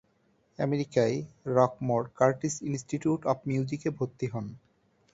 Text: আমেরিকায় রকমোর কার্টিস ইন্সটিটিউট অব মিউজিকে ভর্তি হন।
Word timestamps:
আমেরিকায় 0.59 1.17
রকমোর 1.57 2.03
কার্টিস 2.15 2.55
ইন্সটিটিউট 2.69 3.21
অব 3.25 3.37
মিউজিকে 3.45 3.89
ভর্তি 3.97 4.27
হন। 4.27 4.45